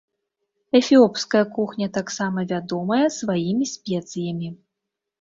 Эфіопская 0.79 1.43
кухня 1.59 1.87
таксама 1.99 2.47
вядомая 2.55 3.05
сваімі 3.21 3.73
спецыямі. 3.77 4.55